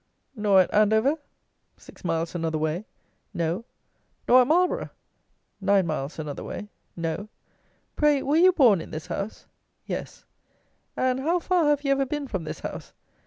[0.35, 1.17] "Nor at Andover?"
[1.77, 2.85] (six miles another way)
[3.35, 3.65] "No."
[4.27, 4.89] "Nor at Marlborough?"
[5.61, 7.29] (nine miles another way) "No."
[7.95, 9.45] "Pray, were you born in this house?"
[9.85, 10.25] "Yes."
[10.97, 12.93] "And how far have you ever been from this house?"